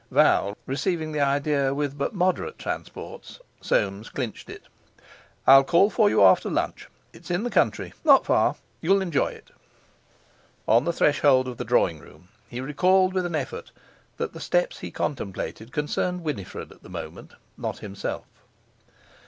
Val, 0.09 0.57
receiving 0.65 1.11
the 1.11 1.19
idea 1.21 1.75
with 1.75 1.95
but 1.95 2.11
moderate 2.15 2.57
transports, 2.57 3.39
Soames 3.61 4.09
clinched 4.09 4.49
it. 4.49 4.63
"I'll 5.45 5.63
call 5.63 5.91
for 5.91 6.09
you 6.09 6.23
after 6.23 6.49
lunch. 6.49 6.89
It's 7.13 7.29
in 7.29 7.43
the 7.43 7.51
country—not 7.51 8.25
far; 8.25 8.55
you'll 8.81 9.03
enjoy 9.03 9.27
it." 9.27 9.51
On 10.67 10.85
the 10.85 10.91
threshold 10.91 11.47
of 11.47 11.57
the 11.57 11.63
drawing 11.65 11.99
room 11.99 12.29
he 12.49 12.59
recalled 12.61 13.13
with 13.13 13.27
an 13.27 13.35
effort 13.35 13.71
that 14.17 14.33
the 14.33 14.39
steps 14.39 14.79
he 14.79 14.89
contemplated 14.89 15.71
concerned 15.71 16.23
Winifred 16.23 16.71
at 16.71 16.81
the 16.81 16.89
moment, 16.89 17.35
not 17.55 17.77
himself. 17.77 18.25